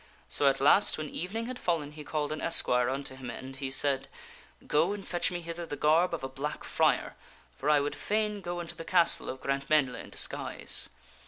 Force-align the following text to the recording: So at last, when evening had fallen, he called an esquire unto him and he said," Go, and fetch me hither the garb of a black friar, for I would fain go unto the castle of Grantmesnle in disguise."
So 0.27 0.47
at 0.47 0.59
last, 0.59 0.97
when 0.97 1.09
evening 1.09 1.45
had 1.45 1.59
fallen, 1.59 1.91
he 1.91 2.03
called 2.03 2.31
an 2.31 2.41
esquire 2.41 2.89
unto 2.89 3.15
him 3.15 3.29
and 3.29 3.55
he 3.57 3.69
said," 3.69 4.07
Go, 4.67 4.93
and 4.93 5.07
fetch 5.07 5.29
me 5.29 5.41
hither 5.41 5.63
the 5.67 5.75
garb 5.75 6.11
of 6.15 6.23
a 6.23 6.27
black 6.27 6.63
friar, 6.63 7.15
for 7.55 7.69
I 7.69 7.79
would 7.79 7.95
fain 7.95 8.41
go 8.41 8.59
unto 8.59 8.73
the 8.73 8.83
castle 8.83 9.29
of 9.29 9.41
Grantmesnle 9.41 9.93
in 9.93 10.09
disguise." 10.09 10.89